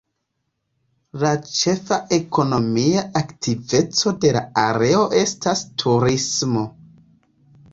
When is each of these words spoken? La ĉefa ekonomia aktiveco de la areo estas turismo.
La 1.23 1.33
ĉefa 1.57 1.99
ekonomia 2.17 3.03
aktiveco 3.21 4.15
de 4.25 4.33
la 4.39 4.43
areo 4.65 5.05
estas 5.21 5.63
turismo. 5.83 6.65